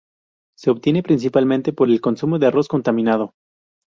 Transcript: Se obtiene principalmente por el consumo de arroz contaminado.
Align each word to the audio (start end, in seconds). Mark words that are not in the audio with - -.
Se 0.57 0.71
obtiene 0.71 1.03
principalmente 1.03 1.73
por 1.73 1.87
el 1.87 2.01
consumo 2.01 2.39
de 2.39 2.47
arroz 2.47 2.67
contaminado. 2.67 3.35